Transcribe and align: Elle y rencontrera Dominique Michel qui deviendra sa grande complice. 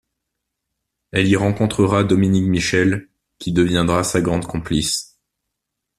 Elle 1.11 1.27
y 1.27 1.35
rencontrera 1.35 2.03
Dominique 2.03 2.47
Michel 2.47 3.07
qui 3.37 3.51
deviendra 3.53 4.03
sa 4.03 4.19
grande 4.19 4.47
complice. 4.47 5.19